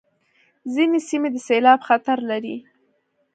ځینې 0.73 0.99
سیمې 1.09 1.29
د 1.33 1.37
سېلاب 1.47 1.79
خطر 1.87 2.17
لري. 2.29 2.55